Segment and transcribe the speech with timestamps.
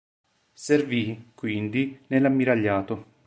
[0.53, 3.05] Servì, quindi, nell'Ammiragliato.